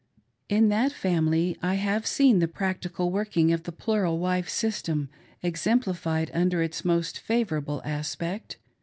In 0.49 0.69
that 0.69 0.91
family 0.91 1.55
I 1.61 1.75
have 1.75 2.07
seen 2.07 2.39
the 2.39 2.47
practical 2.47 3.11
working 3.11 3.53
of 3.53 3.65
the 3.65 3.71
plural 3.71 4.17
wife 4.17 4.49
system 4.49 5.09
exempli 5.43 5.95
fied 5.95 6.31
under 6.33 6.63
its 6.63 6.83
most 6.83 7.19
favorable 7.19 7.83
aspect. 7.85 8.57